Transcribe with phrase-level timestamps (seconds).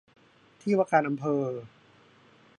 [0.61, 1.43] ที่ว่าการอำเภอ